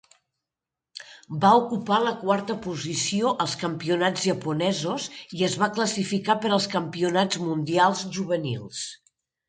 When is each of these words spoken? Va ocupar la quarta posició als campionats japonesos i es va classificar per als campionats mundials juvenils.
Va 1.43 1.51
ocupar 1.59 1.99
la 2.05 2.13
quarta 2.21 2.55
posició 2.63 3.35
als 3.45 3.55
campionats 3.65 4.25
japonesos 4.31 5.07
i 5.41 5.47
es 5.51 5.61
va 5.67 5.71
classificar 5.79 6.41
per 6.47 6.55
als 6.59 6.71
campionats 6.77 7.45
mundials 7.49 8.07
juvenils. 8.21 8.87